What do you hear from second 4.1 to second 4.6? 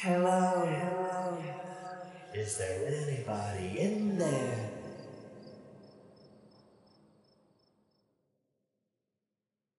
there?